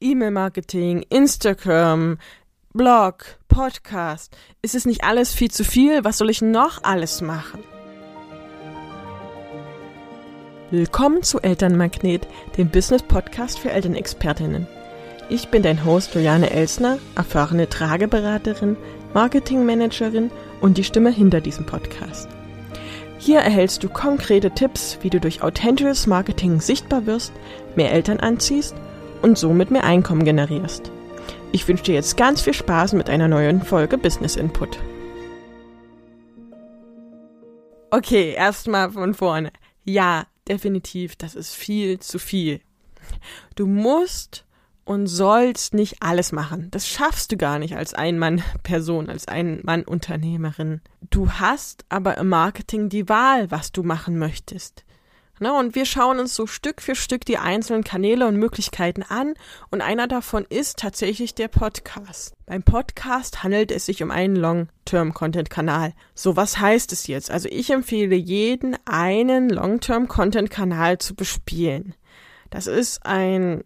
[0.00, 2.18] E-Mail-Marketing, Instagram,
[2.72, 4.36] Blog, Podcast.
[4.62, 6.04] Ist es nicht alles viel zu viel?
[6.04, 7.64] Was soll ich noch alles machen?
[10.70, 14.68] Willkommen zu Elternmagnet, dem Business-Podcast für Elternexpertinnen.
[15.30, 18.76] Ich bin dein Host Juliane Elsner, erfahrene Trageberaterin,
[19.14, 20.30] Marketingmanagerin
[20.60, 22.28] und die Stimme hinter diesem Podcast.
[23.18, 27.32] Hier erhältst du konkrete Tipps, wie du durch authentisches Marketing sichtbar wirst,
[27.74, 28.76] mehr Eltern anziehst
[29.22, 30.90] und somit mehr Einkommen generierst.
[31.52, 34.78] Ich wünsche dir jetzt ganz viel Spaß mit einer neuen Folge Business Input.
[37.90, 39.50] Okay, erstmal von vorne.
[39.84, 42.60] Ja, definitiv, das ist viel zu viel.
[43.54, 44.44] Du musst
[44.84, 46.68] und sollst nicht alles machen.
[46.70, 50.80] Das schaffst du gar nicht als Ein-Mann-Person, als Ein-Mann-Unternehmerin.
[51.10, 54.84] Du hast aber im Marketing die Wahl, was du machen möchtest.
[55.40, 59.34] Ne, und wir schauen uns so Stück für Stück die einzelnen Kanäle und Möglichkeiten an
[59.70, 62.34] und einer davon ist tatsächlich der Podcast.
[62.46, 65.92] Beim Podcast handelt es sich um einen Long-Term-Content-Kanal.
[66.14, 67.30] So, was heißt es jetzt?
[67.30, 71.94] Also ich empfehle jeden, einen Long-Term-Content-Kanal zu bespielen.
[72.50, 73.62] Das ist ein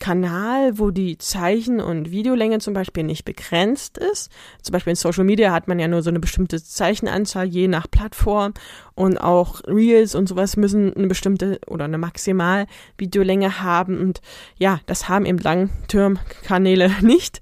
[0.00, 4.32] Kanal, wo die Zeichen- und Videolänge zum Beispiel nicht begrenzt ist.
[4.62, 7.88] Zum Beispiel in Social Media hat man ja nur so eine bestimmte Zeichenanzahl je nach
[7.88, 8.54] Plattform
[8.94, 12.66] und auch Reels und sowas müssen eine bestimmte oder eine maximal
[12.98, 14.20] Videolänge haben und
[14.56, 17.40] ja, das haben eben Langterm-Kanäle nicht.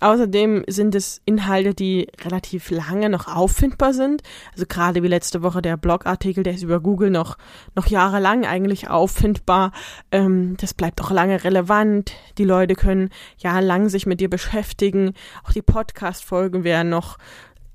[0.00, 4.22] Außerdem sind es Inhalte, die relativ lange noch auffindbar sind.
[4.52, 7.36] Also gerade wie letzte Woche der Blogartikel, der ist über Google noch,
[7.74, 9.72] noch jahrelang eigentlich auffindbar.
[10.12, 12.12] Ähm, das bleibt auch lange relevant.
[12.38, 15.14] Die Leute können jahrelang sich mit dir beschäftigen.
[15.44, 17.18] Auch die Podcast-Folgen werden noch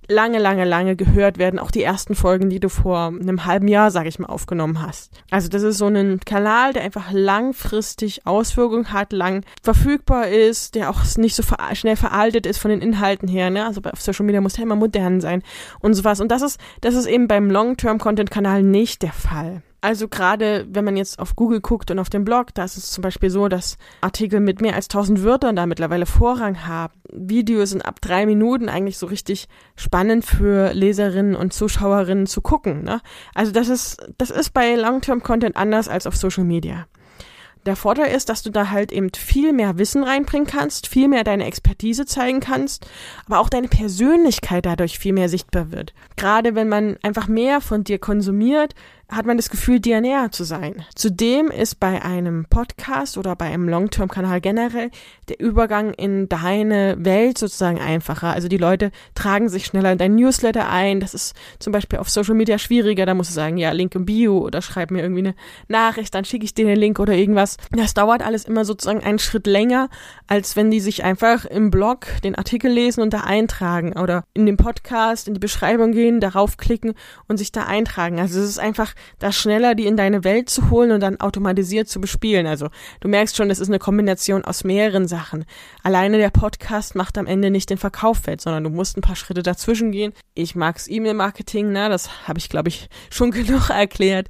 [0.07, 3.91] lange, lange, lange gehört werden, auch die ersten Folgen, die du vor einem halben Jahr,
[3.91, 5.11] sag ich mal, aufgenommen hast.
[5.31, 10.89] Also das ist so ein Kanal, der einfach langfristig Auswirkungen hat, lang verfügbar ist, der
[10.89, 13.65] auch nicht so ver schnell veraltet ist von den Inhalten her, ne?
[13.65, 15.43] Also auf Social Media muss der immer modern sein
[15.79, 16.19] und sowas.
[16.19, 19.61] Und das ist, das ist eben beim Long-Term-Content-Kanal nicht der Fall.
[19.83, 22.91] Also gerade wenn man jetzt auf Google guckt und auf dem Blog, da ist es
[22.91, 26.93] zum Beispiel so, dass Artikel mit mehr als 1000 Wörtern da mittlerweile Vorrang haben.
[27.11, 32.85] Videos sind ab drei Minuten eigentlich so richtig spannend für Leserinnen und Zuschauerinnen zu gucken.
[32.85, 33.01] Ne?
[33.35, 36.87] Also das ist, das ist bei Long-Term-Content anders als auf Social Media.
[37.65, 41.23] Der Vorteil ist, dass du da halt eben viel mehr Wissen reinbringen kannst, viel mehr
[41.23, 42.85] deine Expertise zeigen kannst,
[43.25, 45.93] aber auch deine Persönlichkeit dadurch viel mehr sichtbar wird.
[46.17, 48.75] Gerade wenn man einfach mehr von dir konsumiert,
[49.09, 50.85] hat man das Gefühl, dir näher zu sein.
[50.95, 54.89] Zudem ist bei einem Podcast oder bei einem Long-Term-Kanal generell
[55.29, 58.33] der Übergang in deine Welt sozusagen einfacher.
[58.33, 60.99] Also die Leute tragen sich schneller in dein Newsletter ein.
[60.99, 63.05] Das ist zum Beispiel auf Social Media schwieriger.
[63.05, 65.35] Da musst du sagen, ja, Link im Bio oder schreib mir irgendwie eine
[65.67, 67.57] Nachricht, dann schicke ich dir den Link oder irgendwas.
[67.71, 69.89] Das dauert alles immer sozusagen einen Schritt länger,
[70.27, 74.45] als wenn die sich einfach im Blog den Artikel lesen und da eintragen oder in
[74.45, 76.93] den Podcast, in die Beschreibung gehen, darauf klicken
[77.27, 78.19] und sich da eintragen.
[78.19, 81.87] Also es ist einfach das schneller die in deine Welt zu holen und dann automatisiert
[81.87, 82.47] zu bespielen.
[82.47, 85.45] Also du merkst schon, es ist eine Kombination aus mehreren Sachen.
[85.83, 89.15] Alleine der Podcast macht am Ende nicht den Verkauf fett, sondern du musst ein paar
[89.15, 90.13] Schritte dazwischen gehen.
[90.33, 94.27] Ich mag's E-Mail-Marketing, ne, das habe ich glaube ich schon genug erklärt.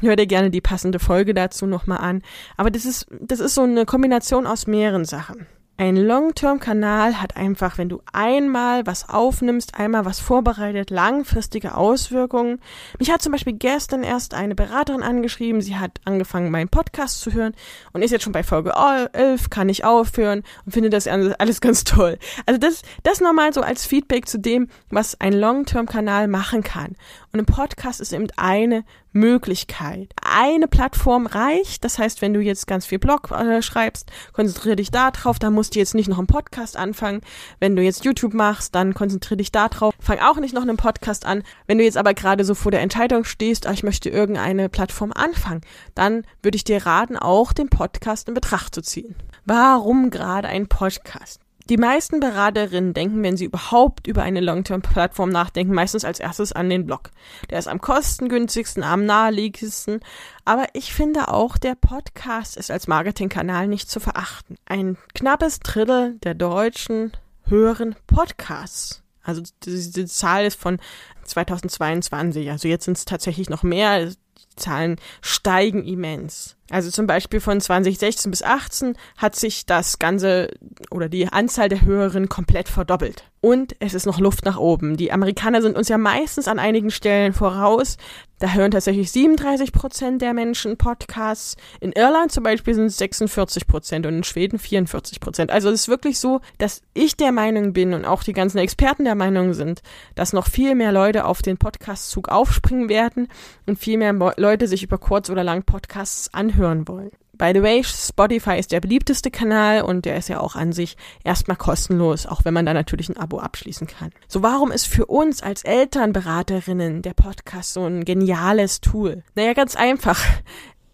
[0.00, 2.22] Hör dir gerne die passende Folge dazu nochmal an.
[2.56, 5.46] Aber das ist, das ist so eine Kombination aus mehreren Sachen.
[5.78, 12.60] Ein Long-Term-Kanal hat einfach, wenn du einmal was aufnimmst, einmal was vorbereitet, langfristige Auswirkungen.
[12.98, 17.32] Mich hat zum Beispiel gestern erst eine Beraterin angeschrieben, sie hat angefangen, meinen Podcast zu
[17.32, 17.54] hören
[17.92, 18.72] und ist jetzt schon bei Folge
[19.12, 22.18] 11, kann ich aufhören und finde das alles ganz toll.
[22.46, 26.96] Also das, das nochmal so als Feedback zu dem, was ein Long-Term-Kanal machen kann.
[27.36, 28.82] Und ein Podcast ist eben eine
[29.12, 30.14] Möglichkeit.
[30.22, 31.84] Eine Plattform reicht.
[31.84, 35.38] Das heißt, wenn du jetzt ganz viel Blog äh, schreibst, konzentriere dich da drauf.
[35.38, 37.20] Dann musst du jetzt nicht noch einen Podcast anfangen.
[37.60, 39.92] Wenn du jetzt YouTube machst, dann konzentriere dich da drauf.
[40.00, 41.42] Fang auch nicht noch einen Podcast an.
[41.66, 45.12] Wenn du jetzt aber gerade so vor der Entscheidung stehst, ah, ich möchte irgendeine Plattform
[45.12, 45.60] anfangen,
[45.94, 49.14] dann würde ich dir raten, auch den Podcast in Betracht zu ziehen.
[49.44, 51.45] Warum gerade ein Podcast?
[51.68, 56.70] Die meisten Beraterinnen denken, wenn sie überhaupt über eine Long-Term-Plattform nachdenken, meistens als erstes an
[56.70, 57.10] den Blog.
[57.50, 60.00] Der ist am kostengünstigsten, am naheliegendsten.
[60.44, 64.56] Aber ich finde auch, der Podcast ist als Marketingkanal nicht zu verachten.
[64.66, 67.12] Ein knappes Drittel der Deutschen
[67.46, 69.02] hören Podcasts.
[69.24, 70.78] Also diese Zahl ist von
[71.24, 72.48] 2022.
[72.48, 74.06] Also jetzt sind es tatsächlich noch mehr.
[74.06, 74.14] Die
[74.54, 76.55] Zahlen steigen immens.
[76.70, 80.50] Also zum Beispiel von 2016 bis 18 hat sich das Ganze
[80.90, 83.24] oder die Anzahl der Hörerinnen komplett verdoppelt.
[83.40, 84.96] Und es ist noch Luft nach oben.
[84.96, 87.96] Die Amerikaner sind uns ja meistens an einigen Stellen voraus.
[88.40, 91.56] Da hören tatsächlich 37 Prozent der Menschen Podcasts.
[91.80, 95.50] In Irland zum Beispiel sind es 46 Prozent und in Schweden 44 Prozent.
[95.52, 99.04] Also es ist wirklich so, dass ich der Meinung bin und auch die ganzen Experten
[99.04, 99.80] der Meinung sind,
[100.16, 103.28] dass noch viel mehr Leute auf den Podcast-Zug aufspringen werden
[103.66, 107.10] und viel mehr Leute sich über kurz oder lang Podcasts anhören wollen.
[107.38, 110.96] By the way, Spotify ist der beliebteste Kanal und der ist ja auch an sich
[111.22, 114.10] erstmal kostenlos, auch wenn man da natürlich ein Abo abschließen kann.
[114.26, 119.22] So, warum ist für uns als Elternberaterinnen der Podcast so ein geniales Tool?
[119.34, 120.18] Naja, ganz einfach.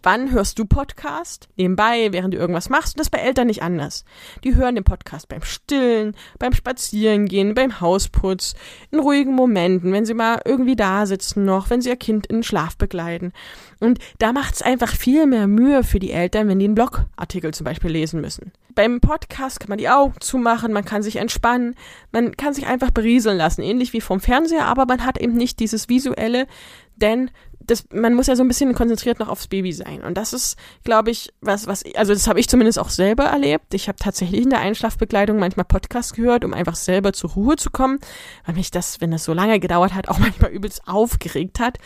[0.05, 1.49] Wann hörst du Podcast?
[1.57, 2.95] Nebenbei, während du irgendwas machst.
[2.95, 4.05] Und das bei Eltern nicht anders.
[4.43, 8.55] Die hören den Podcast beim Stillen, beim Spazierengehen, beim Hausputz,
[8.91, 12.39] in ruhigen Momenten, wenn sie mal irgendwie da sitzen noch, wenn sie ihr Kind in
[12.39, 13.33] den Schlaf begleiten.
[13.79, 17.55] Und da macht es einfach viel mehr Mühe für die Eltern, wenn die einen Blogartikel
[17.55, 18.53] zum Beispiel lesen müssen.
[18.75, 21.75] Beim Podcast kann man die Augen zumachen, man kann sich entspannen,
[22.11, 25.61] man kann sich einfach berieseln lassen, ähnlich wie vom Fernseher, aber man hat eben nicht
[25.61, 26.47] dieses visuelle,
[26.97, 27.31] denn
[27.67, 30.03] das, man muss ja so ein bisschen konzentriert noch aufs Baby sein.
[30.03, 33.75] Und das ist, glaube ich, was, was, also das habe ich zumindest auch selber erlebt.
[33.75, 37.71] Ich habe tatsächlich in der Einschlafbegleitung manchmal Podcasts gehört, um einfach selber zur Ruhe zu
[37.71, 37.99] kommen,
[38.47, 41.79] weil mich das, wenn das so lange gedauert hat, auch manchmal übelst aufgeregt hat.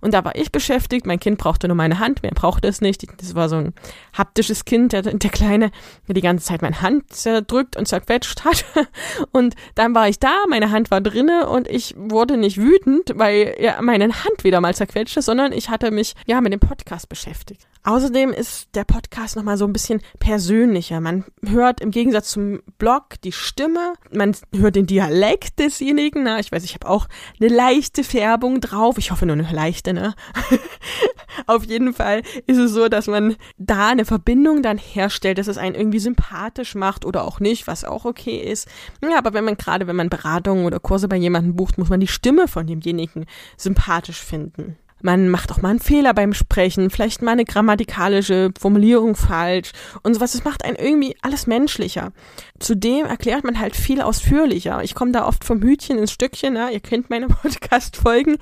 [0.00, 3.04] Und da war ich beschäftigt, mein Kind brauchte nur meine Hand, mehr brauchte es nicht.
[3.20, 3.74] Das war so ein
[4.16, 5.70] haptisches Kind, der, der Kleine,
[6.08, 8.64] der die ganze Zeit meine Hand zerdrückt und zerquetscht hat.
[9.32, 13.54] Und dann war ich da, meine Hand war drinne und ich wurde nicht wütend, weil
[13.56, 17.66] er meine Hand wieder mal zerquetscht sondern ich hatte mich ja mit dem Podcast beschäftigt.
[17.84, 21.00] Außerdem ist der Podcast nochmal so ein bisschen persönlicher.
[21.00, 26.22] Man hört im Gegensatz zum Blog die Stimme, man hört den Dialekt desjenigen.
[26.22, 27.08] Na, ich weiß, ich habe auch
[27.40, 28.98] eine leichte Färbung drauf.
[28.98, 30.14] Ich hoffe nur eine leichte, ne?
[31.46, 35.58] Auf jeden Fall ist es so, dass man da eine Verbindung dann herstellt, dass es
[35.58, 38.68] einen irgendwie sympathisch macht oder auch nicht, was auch okay ist.
[39.02, 42.00] Ja, aber wenn man gerade, wenn man Beratungen oder Kurse bei jemandem bucht, muss man
[42.00, 43.26] die Stimme von demjenigen
[43.56, 44.76] sympathisch finden.
[45.02, 49.72] Man macht auch mal einen Fehler beim Sprechen, vielleicht mal eine grammatikalische Formulierung falsch
[50.02, 50.32] und sowas.
[50.32, 52.12] Das macht einen irgendwie alles menschlicher.
[52.58, 54.82] Zudem erklärt man halt viel ausführlicher.
[54.82, 56.70] Ich komme da oft vom Hütchen ins Stückchen, ne?
[56.72, 58.38] ihr kennt meine Podcast-Folgen.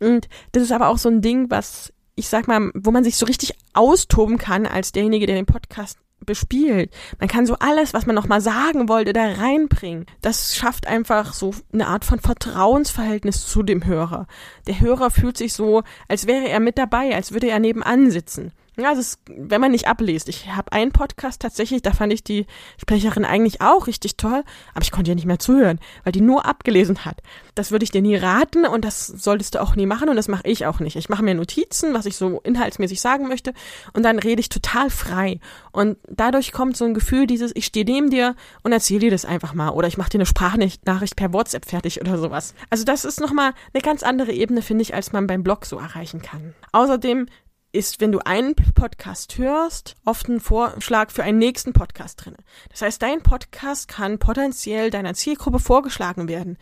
[0.00, 3.16] Und das ist aber auch so ein Ding, was ich sag mal, wo man sich
[3.16, 6.90] so richtig austoben kann als derjenige, der den Podcast bespielt.
[7.18, 10.06] Man kann so alles, was man noch mal sagen wollte, da reinbringen.
[10.20, 14.26] Das schafft einfach so eine Art von Vertrauensverhältnis zu dem Hörer.
[14.66, 18.52] Der Hörer fühlt sich so, als wäre er mit dabei, als würde er nebenan sitzen.
[18.78, 20.30] Ja, also es, wenn man nicht abliest.
[20.30, 22.46] Ich habe einen Podcast tatsächlich, da fand ich die
[22.78, 26.46] Sprecherin eigentlich auch richtig toll, aber ich konnte ihr nicht mehr zuhören, weil die nur
[26.46, 27.20] abgelesen hat.
[27.54, 30.28] Das würde ich dir nie raten und das solltest du auch nie machen und das
[30.28, 30.96] mache ich auch nicht.
[30.96, 33.52] Ich mache mir Notizen, was ich so inhaltsmäßig sagen möchte
[33.92, 35.38] und dann rede ich total frei.
[35.72, 39.26] Und dadurch kommt so ein Gefühl dieses, ich stehe neben dir und erzähle dir das
[39.26, 42.54] einfach mal oder ich mache dir eine Sprachnachricht per WhatsApp fertig oder sowas.
[42.70, 45.76] Also das ist nochmal eine ganz andere Ebene, finde ich, als man beim Blog so
[45.76, 46.54] erreichen kann.
[46.72, 47.26] Außerdem
[47.72, 52.36] ist, wenn du einen Podcast hörst, oft ein Vorschlag für einen nächsten Podcast drin.
[52.70, 56.58] Das heißt, dein Podcast kann potenziell deiner Zielgruppe vorgeschlagen werden.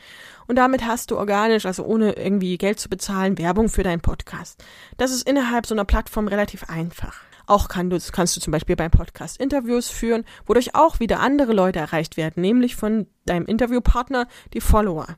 [0.46, 4.64] Und damit hast du organisch, also ohne irgendwie Geld zu bezahlen, Werbung für deinen Podcast.
[4.96, 7.16] Das ist innerhalb so einer Plattform relativ einfach.
[7.46, 11.52] Auch kann du, kannst du zum Beispiel beim Podcast Interviews führen, wodurch auch wieder andere
[11.52, 15.16] Leute erreicht werden, nämlich von deinem Interviewpartner, die Follower.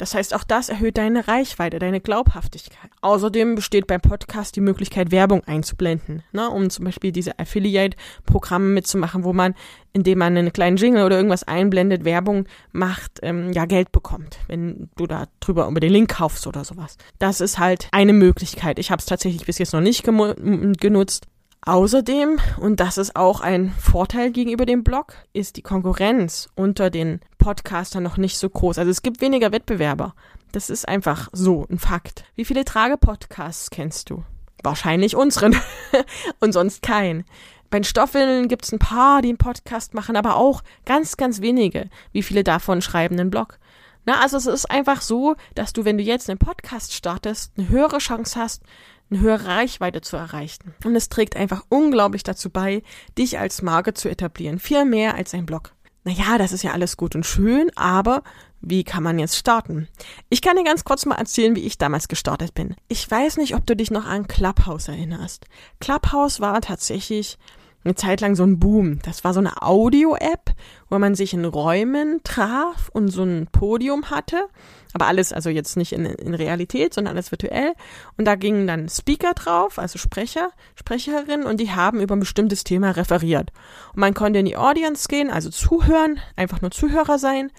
[0.00, 2.90] Das heißt, auch das erhöht deine Reichweite, deine Glaubhaftigkeit.
[3.02, 9.24] Außerdem besteht beim Podcast die Möglichkeit, Werbung einzublenden, ne, um zum Beispiel diese Affiliate-Programme mitzumachen,
[9.24, 9.54] wo man,
[9.92, 14.88] indem man einen kleinen Jingle oder irgendwas einblendet, Werbung macht, ähm, ja Geld bekommt, wenn
[14.96, 16.96] du da drüber über den Link kaufst oder sowas.
[17.18, 18.78] Das ist halt eine Möglichkeit.
[18.78, 21.26] Ich habe es tatsächlich bis jetzt noch nicht genutzt.
[21.62, 27.20] Außerdem, und das ist auch ein Vorteil gegenüber dem Blog, ist die Konkurrenz unter den
[27.36, 28.78] Podcastern noch nicht so groß.
[28.78, 30.14] Also es gibt weniger Wettbewerber.
[30.52, 32.24] Das ist einfach so ein Fakt.
[32.34, 34.24] Wie viele Trage-Podcasts kennst du?
[34.62, 35.54] Wahrscheinlich unseren
[36.40, 37.24] und sonst keinen.
[37.68, 41.90] Bei den Stoffwindeln gibt's ein paar, die einen Podcast machen, aber auch ganz, ganz wenige.
[42.12, 43.58] Wie viele davon schreiben einen Blog?
[44.06, 47.68] Na, also es ist einfach so, dass du, wenn du jetzt einen Podcast startest, eine
[47.68, 48.62] höhere Chance hast,
[49.10, 50.74] eine höhere Reichweite zu erreichen.
[50.84, 52.82] Und es trägt einfach unglaublich dazu bei,
[53.18, 54.58] dich als Marke zu etablieren.
[54.58, 55.72] Viel mehr als ein Blog.
[56.04, 58.22] Naja, das ist ja alles gut und schön, aber
[58.62, 59.88] wie kann man jetzt starten?
[60.28, 62.74] Ich kann dir ganz kurz mal erzählen, wie ich damals gestartet bin.
[62.88, 65.46] Ich weiß nicht, ob du dich noch an Clubhouse erinnerst.
[65.78, 67.38] Clubhouse war tatsächlich
[67.84, 69.00] eine Zeit lang so ein Boom.
[69.02, 70.52] Das war so eine Audio-App,
[70.90, 74.48] wo man sich in Räumen traf und so ein Podium hatte.
[74.92, 77.72] Aber alles, also jetzt nicht in, in Realität, sondern alles virtuell.
[78.18, 82.64] Und da gingen dann Speaker drauf, also Sprecher, Sprecherinnen, und die haben über ein bestimmtes
[82.64, 83.52] Thema referiert.
[83.94, 87.50] Und man konnte in die Audience gehen, also zuhören, einfach nur Zuhörer sein.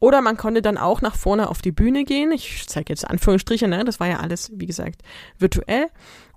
[0.00, 2.32] Oder man konnte dann auch nach vorne auf die Bühne gehen.
[2.32, 3.84] Ich zeige jetzt Anführungsstriche, ne?
[3.84, 5.02] das war ja alles, wie gesagt,
[5.38, 5.88] virtuell.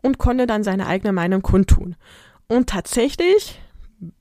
[0.02, 1.96] Und konnte dann seine eigene Meinung kundtun.
[2.54, 3.60] Und tatsächlich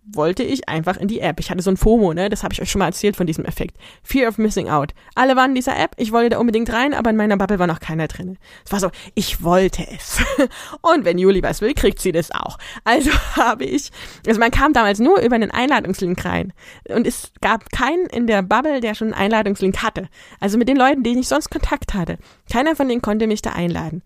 [0.05, 1.39] wollte ich einfach in die App.
[1.41, 2.29] Ich hatte so ein FOMO, ne?
[2.29, 3.77] Das habe ich euch schon mal erzählt von diesem Effekt.
[4.03, 4.95] Fear of Missing Out.
[5.15, 7.67] Alle waren in dieser App, ich wollte da unbedingt rein, aber in meiner Bubble war
[7.67, 8.39] noch keiner drin.
[8.65, 10.19] Es war so, ich wollte es.
[10.83, 12.59] Und wenn Juli was will, kriegt sie das auch.
[12.85, 13.91] Also habe ich,
[14.27, 16.53] also man kam damals nur über einen Einladungslink rein.
[16.89, 20.09] Und es gab keinen in der Bubble, der schon einen Einladungslink hatte.
[20.41, 22.19] Also mit den Leuten, denen ich sonst Kontakt hatte.
[22.51, 24.03] Keiner von denen konnte mich da einladen.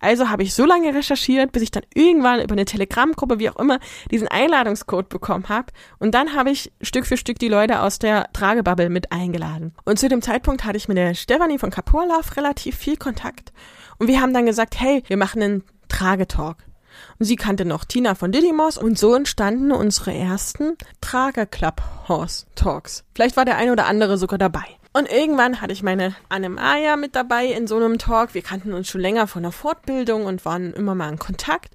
[0.00, 3.56] Also habe ich so lange recherchiert, bis ich dann irgendwann über eine Telegram-Gruppe, wie auch
[3.56, 3.78] immer,
[4.10, 5.72] diesen Einladungscode bekommen habe.
[5.98, 9.72] Und dann habe ich Stück für Stück die Leute aus der Tragebubble mit eingeladen.
[9.86, 13.54] Und zu dem Zeitpunkt hatte ich mit der Stefanie von Kaporlauf relativ viel Kontakt.
[13.98, 16.58] Und wir haben dann gesagt, hey, wir machen einen Tragetalk.
[17.18, 23.04] Und sie kannte noch Tina von Didymos und so entstanden unsere ersten Trager-Club-Horse-Talks.
[23.14, 24.66] Vielleicht war der eine oder andere sogar dabei.
[24.96, 28.32] Und irgendwann hatte ich meine Anne-Maja mit dabei in so einem Talk.
[28.32, 31.74] Wir kannten uns schon länger von der Fortbildung und waren immer mal in Kontakt.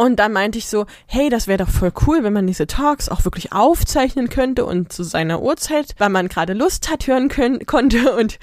[0.00, 3.10] Und dann meinte ich so, hey, das wäre doch voll cool, wenn man diese Talks
[3.10, 7.66] auch wirklich aufzeichnen könnte und zu seiner Uhrzeit, weil man gerade Lust hat, hören können,
[7.66, 8.16] konnte.
[8.16, 8.38] Und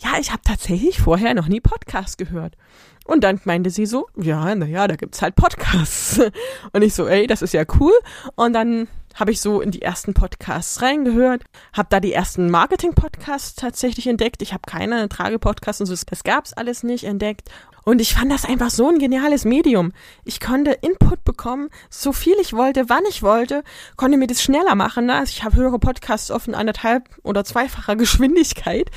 [0.00, 2.56] ja, ich habe tatsächlich vorher noch nie Podcast gehört.
[3.04, 6.20] Und dann meinte sie so, ja, naja, da gibt's halt Podcasts.
[6.72, 7.94] Und ich so, ey, das ist ja cool.
[8.34, 13.54] Und dann habe ich so in die ersten Podcasts reingehört, habe da die ersten Marketing-Podcasts
[13.54, 14.42] tatsächlich entdeckt.
[14.42, 17.48] Ich habe keine Trage-Podcasts und so, das gab's alles nicht entdeckt.
[17.88, 19.92] Und ich fand das einfach so ein geniales Medium.
[20.24, 23.62] Ich konnte Input bekommen, so viel ich wollte, wann ich wollte,
[23.94, 25.06] konnte mir das schneller machen.
[25.06, 25.14] Ne?
[25.14, 28.90] Also ich habe höhere Podcasts oft in anderthalb oder zweifacher Geschwindigkeit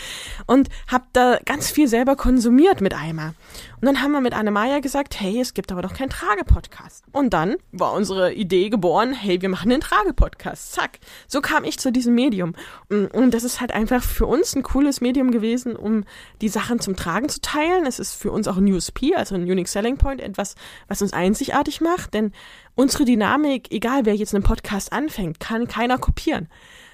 [0.48, 3.36] und habe da ganz viel selber konsumiert mit einmal.
[3.80, 7.06] Und dann haben wir mit Anne-Maja gesagt, hey, es gibt aber doch keinen Trage-Podcast.
[7.14, 10.74] Und dann war unsere Idee geboren, hey, wir machen den Trage-Podcast.
[10.74, 11.00] Zack.
[11.28, 12.56] So kam ich zu diesem Medium.
[12.90, 16.04] Und das ist halt einfach für uns ein cooles Medium gewesen, um
[16.42, 17.86] die Sachen zum Tragen zu teilen.
[17.86, 20.56] Es ist für uns auch ein USP, also ein Unique Selling Point, etwas,
[20.88, 22.32] was uns einzigartig macht, denn
[22.76, 26.48] unsere Dynamik, egal wer jetzt einen Podcast anfängt, kann keiner kopieren.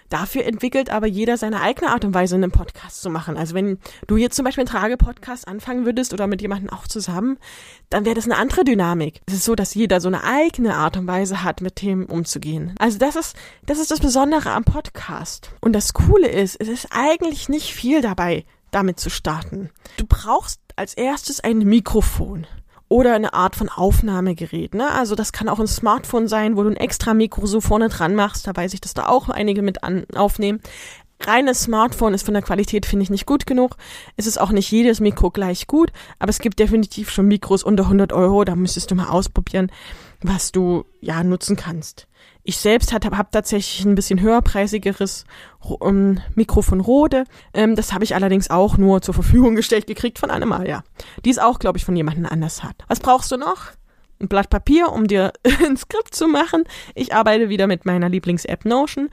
[0.10, 3.38] Dafür entwickelt aber jeder seine eigene Art und Weise, einen Podcast zu machen.
[3.38, 7.38] Also wenn du jetzt zum Beispiel einen Trage-Podcast anfangen würdest oder mit jemandem auch zusammen,
[7.89, 9.22] dann wäre das eine andere Dynamik.
[9.25, 12.75] Es ist so, dass jeder so eine eigene Art und Weise hat, mit Themen umzugehen.
[12.77, 15.50] Also das ist, das ist das Besondere am Podcast.
[15.60, 19.72] Und das Coole ist, es ist eigentlich nicht viel dabei, damit zu starten.
[19.98, 22.48] Du brauchst als erstes ein Mikrofon
[22.88, 24.75] oder eine Art von Aufnahmegerät.
[24.75, 24.89] Ne?
[24.89, 28.15] Also das kann auch ein Smartphone sein, wo du ein extra Mikro so vorne dran
[28.15, 28.46] machst.
[28.48, 30.62] Da weiß ich, dass da auch einige mit an, aufnehmen.
[31.27, 33.77] Reines Smartphone ist von der Qualität, finde ich, nicht gut genug.
[34.17, 37.84] Es ist auch nicht jedes Mikro gleich gut, aber es gibt definitiv schon Mikros unter
[37.84, 38.44] 100 Euro.
[38.44, 39.72] Da müsstest du mal ausprobieren,
[40.22, 42.08] was du ja nutzen kannst.
[42.44, 45.25] Ich selbst habe hab tatsächlich ein bisschen höherpreisigeres
[45.82, 47.24] ähm, Mikrofon Rode.
[47.53, 50.84] Ähm, das habe ich allerdings auch nur zur Verfügung gestellt gekriegt von Annemaja.
[51.25, 52.75] Die es auch, glaube ich, von jemandem anders hat.
[52.88, 53.72] Was brauchst du noch?
[54.20, 55.34] Ein Blatt Papier, um dir
[55.65, 56.65] ein Skript zu machen.
[56.94, 59.10] Ich arbeite wieder mit meiner Lieblings-App Notion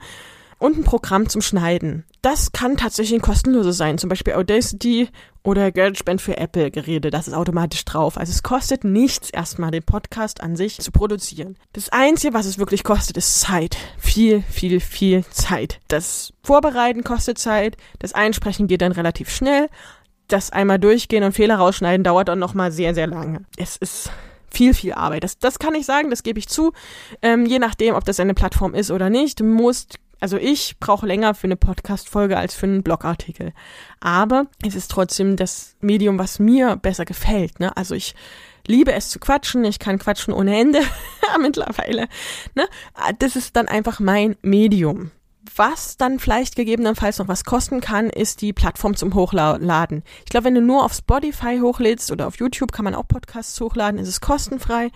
[0.63, 2.05] und ein Programm zum Schneiden.
[2.21, 5.09] Das kann tatsächlich ein kostenloses sein, zum Beispiel Audacity
[5.43, 7.11] oder GarageBand für Apple-Geräte.
[7.11, 8.17] Das ist automatisch drauf.
[8.17, 11.57] Also es kostet nichts, erstmal den Podcast an sich zu produzieren.
[11.73, 13.75] Das Einzige, was es wirklich kostet, ist Zeit.
[13.97, 15.81] Viel, viel, viel Zeit.
[15.89, 17.75] Das Vorbereiten kostet Zeit.
[17.99, 19.67] Das Einsprechen geht dann relativ schnell.
[20.29, 23.43] Das einmal durchgehen und Fehler rausschneiden dauert dann nochmal sehr, sehr lange.
[23.57, 24.09] Es ist
[24.49, 25.25] viel, viel Arbeit.
[25.25, 26.71] Das, das kann ich sagen, das gebe ich zu.
[27.21, 29.41] Ähm, je nachdem, ob das eine Plattform ist oder nicht.
[29.41, 33.51] Du musst also ich brauche länger für eine Podcast-Folge als für einen Blogartikel.
[33.99, 37.59] Aber es ist trotzdem das Medium, was mir besser gefällt.
[37.59, 37.75] Ne?
[37.75, 38.15] Also ich
[38.65, 39.65] liebe es zu quatschen.
[39.65, 40.79] Ich kann quatschen ohne Ende
[41.41, 42.07] mittlerweile.
[42.55, 42.65] Ne?
[43.19, 45.11] Das ist dann einfach mein Medium.
[45.57, 50.03] Was dann vielleicht gegebenenfalls noch was kosten kann, ist die Plattform zum Hochladen.
[50.19, 53.59] Ich glaube, wenn du nur auf Spotify hochlädst oder auf YouTube kann man auch Podcasts
[53.59, 54.89] hochladen, ist es kostenfrei.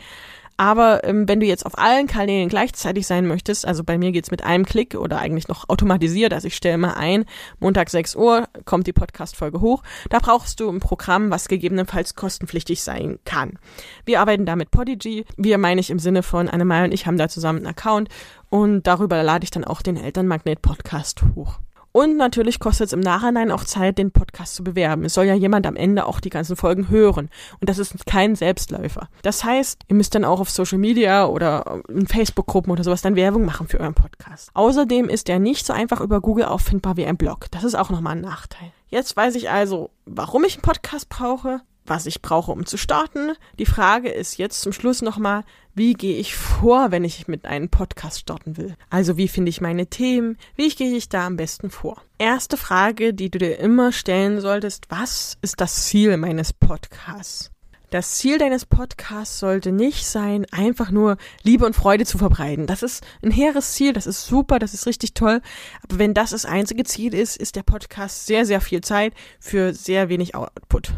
[0.57, 4.31] Aber ähm, wenn du jetzt auf allen Kanälen gleichzeitig sein möchtest, also bei mir geht's
[4.31, 7.25] mit einem Klick oder eigentlich noch automatisiert, also ich stelle mal ein,
[7.59, 12.81] Montag 6 Uhr kommt die Podcast-Folge hoch, da brauchst du ein Programm, was gegebenenfalls kostenpflichtig
[12.81, 13.59] sein kann.
[14.05, 17.17] Wir arbeiten da mit Podigy, wir meine ich im Sinne von Annemai und ich haben
[17.17, 18.09] da zusammen einen Account
[18.49, 21.59] und darüber lade ich dann auch den Elternmagnet-Podcast hoch.
[21.91, 25.06] Und natürlich kostet es im Nachhinein auch Zeit, den Podcast zu bewerben.
[25.06, 27.29] Es soll ja jemand am Ende auch die ganzen Folgen hören.
[27.60, 29.10] Und das ist kein Selbstläufer.
[29.24, 33.15] Das heißt, ihr müsst dann auch auf Social Media oder in Facebook-Gruppen oder sowas dann
[33.15, 34.51] Werbung machen für euren Podcast.
[34.53, 37.48] Außerdem ist er nicht so einfach über Google auffindbar wie ein Blog.
[37.51, 38.72] Das ist auch nochmal ein Nachteil.
[38.89, 43.34] Jetzt weiß ich also, warum ich einen Podcast brauche, was ich brauche, um zu starten.
[43.60, 47.70] Die Frage ist jetzt zum Schluss nochmal, wie gehe ich vor, wenn ich mit einem
[47.70, 48.75] Podcast starten will?
[48.89, 50.38] Also wie finde ich meine Themen?
[50.56, 52.01] Wie gehe ich da am besten vor?
[52.17, 57.51] Erste Frage, die du dir immer stellen solltest, was ist das Ziel meines Podcasts?
[57.89, 62.67] Das Ziel deines Podcasts sollte nicht sein, einfach nur Liebe und Freude zu verbreiten.
[62.67, 65.41] Das ist ein hehres Ziel, das ist super, das ist richtig toll.
[65.84, 69.74] Aber wenn das das einzige Ziel ist, ist der Podcast sehr, sehr viel Zeit für
[69.74, 70.91] sehr wenig Output.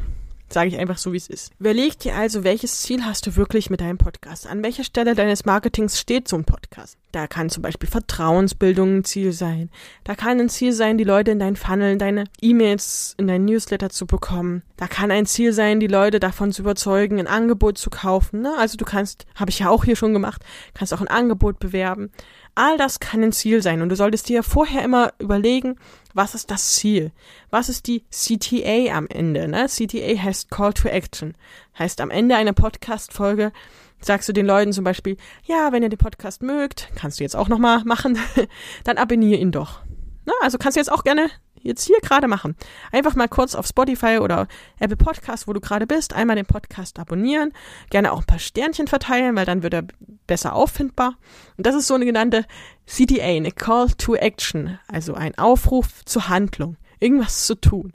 [0.51, 1.51] Sage ich einfach so, wie es ist.
[1.59, 4.47] Überleg dir also, welches Ziel hast du wirklich mit deinem Podcast?
[4.47, 6.97] An welcher Stelle deines Marketings steht so ein Podcast?
[7.11, 9.69] Da kann zum Beispiel Vertrauensbildung ein Ziel sein.
[10.03, 13.89] Da kann ein Ziel sein, die Leute in deinen Funnel, deine E-Mails, in dein Newsletter
[13.91, 14.63] zu bekommen.
[14.75, 18.41] Da kann ein Ziel sein, die Leute davon zu überzeugen, ein Angebot zu kaufen.
[18.41, 18.53] Ne?
[18.57, 22.11] Also du kannst, habe ich ja auch hier schon gemacht, kannst auch ein Angebot bewerben.
[22.55, 25.75] All das kann ein Ziel sein und du solltest dir vorher immer überlegen,
[26.19, 27.13] was ist das Ziel?
[27.49, 29.47] Was ist die CTA am Ende?
[29.47, 29.67] Ne?
[29.67, 31.33] CTA heißt Call to Action.
[31.79, 33.53] Heißt am Ende einer Podcast-Folge
[34.01, 37.37] sagst du den Leuten zum Beispiel, ja, wenn ihr den Podcast mögt, kannst du jetzt
[37.37, 38.19] auch nochmal machen,
[38.83, 39.79] dann abonniere ihn doch.
[40.25, 41.29] Na, also kannst du jetzt auch gerne
[41.61, 42.55] jetzt hier gerade machen.
[42.91, 44.47] Einfach mal kurz auf Spotify oder
[44.79, 47.53] Apple Podcast, wo du gerade bist, einmal den Podcast abonnieren,
[47.89, 49.83] gerne auch ein paar Sternchen verteilen, weil dann wird er
[50.27, 51.17] besser auffindbar.
[51.57, 52.45] Und das ist so eine genannte
[52.85, 57.93] CTA, eine Call to Action, also ein Aufruf zur Handlung, irgendwas zu tun.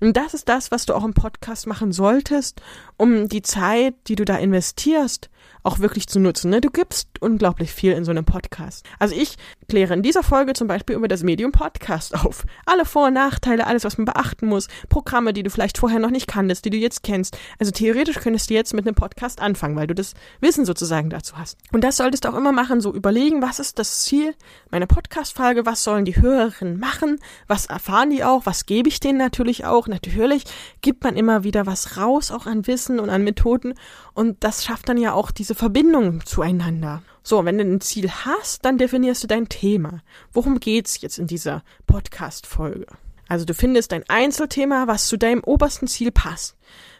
[0.00, 2.60] Und das ist das, was du auch im Podcast machen solltest,
[2.96, 5.30] um die Zeit, die du da investierst,
[5.62, 6.50] auch wirklich zu nutzen.
[6.50, 6.60] Ne?
[6.60, 8.84] Du gibst unglaublich viel in so einem Podcast.
[8.98, 9.36] Also ich
[9.72, 12.44] kläre in dieser Folge zum Beispiel über das Medium Podcast auf.
[12.66, 16.10] Alle Vor- und Nachteile, alles, was man beachten muss, Programme, die du vielleicht vorher noch
[16.10, 17.38] nicht kanntest, die du jetzt kennst.
[17.58, 20.12] Also theoretisch könntest du jetzt mit einem Podcast anfangen, weil du das
[20.42, 21.56] Wissen sozusagen dazu hast.
[21.72, 24.34] Und das solltest du auch immer machen, so überlegen, was ist das Ziel
[24.70, 29.16] meiner Podcast-Folge, was sollen die Hörerinnen machen, was erfahren die auch, was gebe ich denen
[29.16, 29.88] natürlich auch.
[29.88, 30.44] Natürlich
[30.82, 33.72] gibt man immer wieder was raus, auch an Wissen und an Methoden.
[34.12, 37.00] Und das schafft dann ja auch diese Verbindung zueinander.
[37.22, 40.02] So, wenn du ein Ziel hast, dann definierst du dein Thema.
[40.32, 42.86] Worum geht's jetzt in dieser Podcast-Folge?
[43.28, 46.56] Also du findest ein Einzelthema, was zu deinem obersten Ziel passt.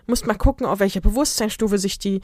[0.07, 2.21] Musst mal gucken, auf welcher Bewusstseinsstufe sich die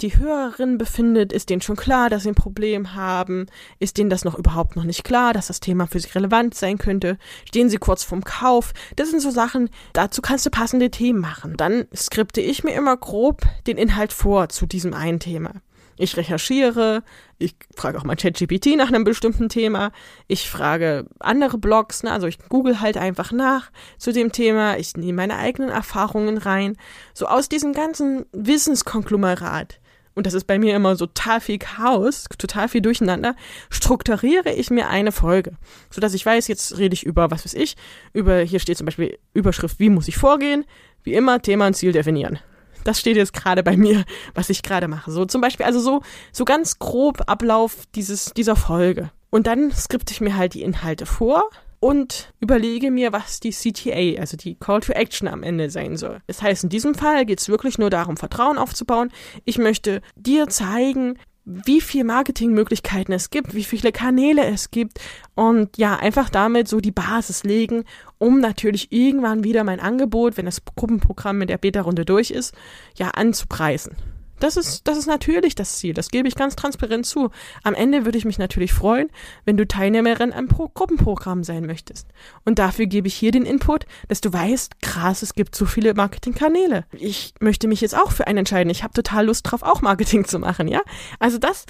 [0.00, 3.46] die Hörerin befindet, ist denen schon klar, dass sie ein Problem haben?
[3.80, 6.78] Ist denen das noch überhaupt noch nicht klar, dass das Thema für sie relevant sein
[6.78, 7.18] könnte?
[7.44, 8.74] Stehen sie kurz vorm Kauf?
[8.94, 11.56] Das sind so Sachen, dazu kannst du passende Themen machen.
[11.56, 15.54] Dann skripte ich mir immer grob den Inhalt vor zu diesem einen Thema.
[15.98, 17.02] Ich recherchiere,
[17.38, 19.92] ich frage auch mal ChatGPT nach einem bestimmten Thema,
[20.26, 24.96] ich frage andere Blogs, ne, also ich google halt einfach nach zu dem Thema, ich
[24.96, 26.76] nehme meine eigenen Erfahrungen rein.
[27.14, 29.80] So aus diesem ganzen Wissenskonglomerat
[30.18, 33.36] und das ist bei mir immer so total viel Chaos, total viel Durcheinander,
[33.70, 35.52] strukturiere ich mir eine Folge,
[35.90, 37.76] so dass ich weiß, jetzt rede ich über, was weiß ich,
[38.12, 40.64] über, hier steht zum Beispiel Überschrift, wie muss ich vorgehen,
[41.04, 42.40] wie immer Thema und Ziel definieren.
[42.84, 45.10] Das steht jetzt gerade bei mir, was ich gerade mache.
[45.10, 49.10] So zum Beispiel, also so, so ganz grob Ablauf dieses, dieser Folge.
[49.30, 54.20] Und dann skripte ich mir halt die Inhalte vor, und überlege mir, was die CTA,
[54.20, 56.20] also die Call to Action am Ende sein soll.
[56.26, 59.10] Das heißt, in diesem Fall geht es wirklich nur darum, Vertrauen aufzubauen.
[59.44, 65.00] Ich möchte dir zeigen, wie viel Marketingmöglichkeiten es gibt, wie viele Kanäle es gibt
[65.34, 67.84] und ja, einfach damit so die Basis legen,
[68.18, 72.54] um natürlich irgendwann wieder mein Angebot, wenn das Gruppenprogramm mit der Beta-Runde durch ist,
[72.96, 73.96] ja, anzupreisen.
[74.40, 75.94] Das ist, das ist natürlich das Ziel.
[75.94, 77.30] Das gebe ich ganz transparent zu.
[77.62, 79.10] Am Ende würde ich mich natürlich freuen,
[79.44, 82.06] wenn du Teilnehmerin am Pro Gruppenprogramm sein möchtest.
[82.44, 85.94] Und dafür gebe ich hier den Input, dass du weißt, krass, es gibt so viele
[85.94, 86.84] Marketingkanäle.
[86.92, 88.70] Ich möchte mich jetzt auch für einen entscheiden.
[88.70, 90.80] Ich habe total Lust drauf, auch Marketing zu machen, ja?
[91.18, 91.66] Also das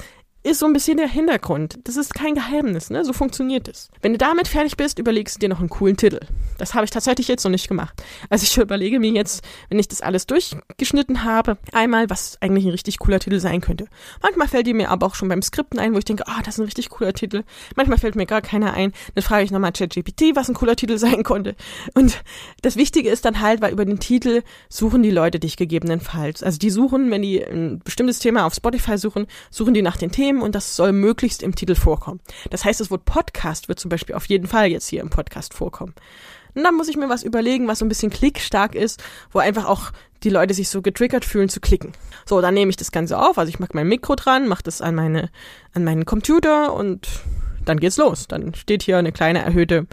[0.48, 1.78] ist so ein bisschen der Hintergrund.
[1.84, 3.04] Das ist kein Geheimnis, ne?
[3.04, 3.90] So funktioniert es.
[4.02, 6.20] Wenn du damit fertig bist, überlegst du dir noch einen coolen Titel.
[6.58, 8.02] Das habe ich tatsächlich jetzt noch nicht gemacht.
[8.30, 12.70] Also ich überlege mir jetzt, wenn ich das alles durchgeschnitten habe, einmal, was eigentlich ein
[12.70, 13.86] richtig cooler Titel sein könnte.
[14.22, 16.42] Manchmal fällt die mir aber auch schon beim Skripten ein, wo ich denke, ah, oh,
[16.44, 17.44] das ist ein richtig cooler Titel.
[17.76, 18.92] Manchmal fällt mir gar keiner ein.
[19.14, 21.54] Dann frage ich nochmal ChatGPT, was ein cooler Titel sein konnte.
[21.94, 22.22] Und
[22.62, 26.42] das Wichtige ist dann halt, weil über den Titel suchen die Leute dich gegebenenfalls.
[26.42, 30.10] Also die suchen, wenn die ein bestimmtes Thema auf Spotify suchen, suchen die nach den
[30.10, 32.20] Themen Themen und das soll möglichst im Titel vorkommen.
[32.50, 35.54] Das heißt, das Wort Podcast wird zum Beispiel auf jeden Fall jetzt hier im Podcast
[35.54, 35.94] vorkommen.
[36.54, 39.66] Und dann muss ich mir was überlegen, was so ein bisschen klickstark ist, wo einfach
[39.66, 39.92] auch
[40.24, 41.92] die Leute sich so getriggert fühlen zu klicken.
[42.26, 44.80] So, dann nehme ich das Ganze auf, also ich mache mein Mikro dran, mache das
[44.80, 45.30] an meine,
[45.74, 47.08] an meinen Computer und
[47.64, 48.26] dann geht's los.
[48.26, 49.86] Dann steht hier eine kleine erhöhte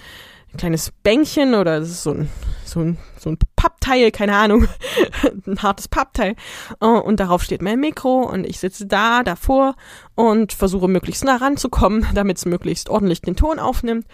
[0.57, 2.29] kleines Bänkchen oder das ist so ein,
[2.63, 4.67] so ein, so ein Pappteil, keine Ahnung,
[5.47, 6.35] ein hartes Pappteil.
[6.81, 9.75] Äh, und darauf steht mein Mikro und ich sitze da davor
[10.15, 14.05] und versuche möglichst nah ranzukommen, damit es möglichst ordentlich den Ton aufnimmt.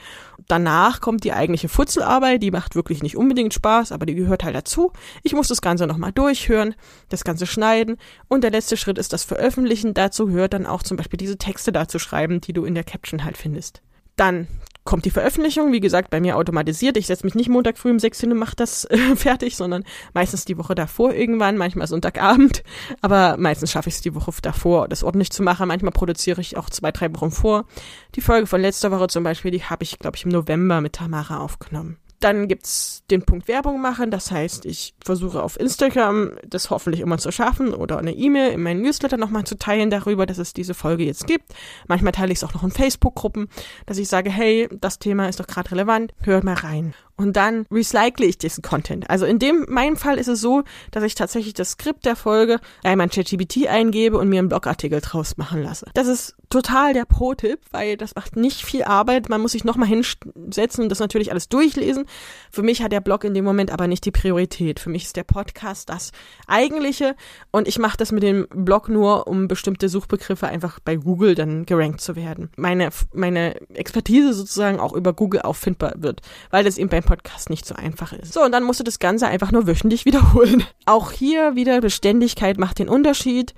[0.48, 4.56] Danach kommt die eigentliche Futzelarbeit, die macht wirklich nicht unbedingt Spaß, aber die gehört halt
[4.56, 4.92] dazu.
[5.24, 6.76] Ich muss das Ganze nochmal durchhören,
[7.10, 9.94] das Ganze schneiden und der letzte Schritt ist das Veröffentlichen.
[9.94, 12.84] Dazu gehört dann auch zum Beispiel diese Texte da zu schreiben, die du in der
[12.84, 13.82] Caption halt findest.
[14.16, 14.48] Dann
[14.92, 16.98] kommt die Veröffentlichung, wie gesagt, bei mir automatisiert.
[16.98, 19.86] Ich setze mich nicht Montag früh um sechs hin und mache das äh, fertig, sondern
[20.14, 22.62] meistens die Woche davor irgendwann, manchmal Sonntagabend.
[23.02, 25.70] Aber meistens schaffe ich es die Woche davor, das ordentlich zu machen.
[25.70, 27.64] Manchmal produziere ich auch zwei, drei Wochen vor.
[28.16, 30.92] Die Folge von letzter Woche zum Beispiel, die habe ich, glaube ich, im November mit
[30.92, 31.96] Tamara aufgenommen.
[32.22, 34.12] Dann gibt's den Punkt Werbung machen.
[34.12, 38.64] Das heißt, ich versuche auf Instagram das hoffentlich immer zu schaffen oder eine E-Mail in
[38.64, 41.54] meinen Newsletter nochmal zu teilen darüber, dass es diese Folge jetzt gibt.
[41.88, 43.50] Manchmal teile ich es auch noch in Facebook-Gruppen,
[43.86, 47.66] dass ich sage, hey, das Thema ist doch gerade relevant, hört mal rein und dann
[47.72, 49.10] recycle ich diesen Content.
[49.10, 52.60] Also in dem meinem Fall ist es so, dass ich tatsächlich das Skript der Folge
[52.84, 55.86] einmal in ChatGPT eingebe und mir einen Blogartikel draus machen lasse.
[55.94, 59.30] Das ist total der Pro-Tipp, weil das macht nicht viel Arbeit.
[59.30, 62.06] Man muss sich nochmal hinsetzen und das natürlich alles durchlesen.
[62.50, 64.80] Für mich hat der Blog in dem Moment aber nicht die Priorität.
[64.80, 66.12] Für mich ist der Podcast das
[66.48, 67.16] eigentliche
[67.52, 71.66] und ich mache das mit dem Blog nur, um bestimmte Suchbegriffe einfach bei Google dann
[71.66, 72.50] gerankt zu werden.
[72.58, 77.66] Meine, meine Expertise sozusagen auch über Google auffindbar wird, weil das eben beim Podcast nicht
[77.66, 78.32] so einfach ist.
[78.32, 80.64] So, und dann musst du das Ganze einfach nur wöchentlich wiederholen.
[80.86, 83.54] Auch hier wieder Beständigkeit macht den Unterschied.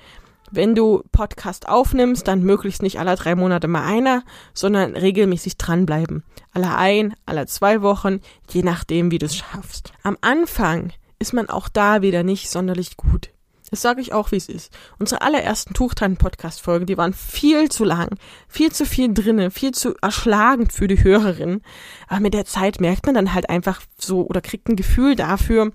[0.50, 4.24] Wenn du Podcast aufnimmst, dann möglichst nicht alle drei Monate mal einer,
[4.56, 6.24] sondern regelmäßig dranbleiben.
[6.52, 9.94] Alle ein, alle zwei Wochen, je nachdem, wie du es schaffst.
[10.02, 13.30] Am Anfang ist man auch da wieder nicht sonderlich gut.
[13.74, 14.72] Das sage ich auch, wie es ist.
[15.00, 20.72] Unsere allerersten Tuchtan-Podcast-Folgen, die waren viel zu lang, viel zu viel drinne, viel zu erschlagend
[20.72, 21.62] für die Hörerin.
[22.08, 25.72] Aber mit der Zeit merkt man dann halt einfach so oder kriegt ein Gefühl dafür,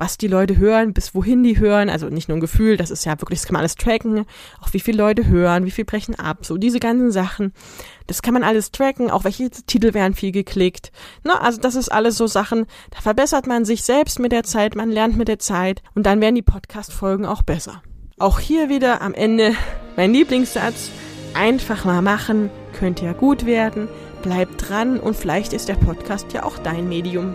[0.00, 3.04] was die Leute hören, bis wohin die hören, also nicht nur ein Gefühl, das ist
[3.04, 4.24] ja wirklich, das kann man alles tracken,
[4.62, 7.52] auch wie viele Leute hören, wie viel brechen ab, so diese ganzen Sachen,
[8.06, 10.90] das kann man alles tracken, auch welche Titel werden viel geklickt,
[11.22, 14.74] ne, also das ist alles so Sachen, da verbessert man sich selbst mit der Zeit,
[14.74, 17.82] man lernt mit der Zeit und dann werden die Podcast-Folgen auch besser.
[18.18, 19.54] Auch hier wieder am Ende
[19.96, 20.90] mein Lieblingssatz,
[21.34, 23.86] einfach mal machen, könnte ja gut werden,
[24.22, 27.34] bleib dran und vielleicht ist der Podcast ja auch dein Medium.